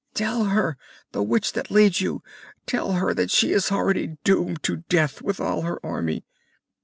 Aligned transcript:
"Tell 0.15 0.45
her, 0.45 0.79
the 1.11 1.21
witch 1.21 1.53
that 1.53 1.69
leads 1.69 2.01
you! 2.01 2.23
Tell 2.65 2.93
her 2.93 3.13
that 3.13 3.29
she 3.29 3.51
is 3.51 3.71
already 3.71 4.17
doomed 4.23 4.63
to 4.63 4.77
death, 4.77 5.21
with 5.21 5.39
all 5.39 5.61
her 5.61 5.77
army!" 5.85 6.25